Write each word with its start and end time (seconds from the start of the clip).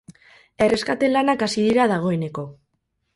Erreskate 0.67 1.09
lanak 1.15 1.45
hasi 1.49 1.65
dira 1.67 1.85
dagoeneko. 1.91 2.47